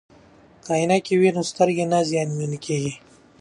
[0.63, 2.93] که عینکې وي نو سترګې نه زیانمن کیږي.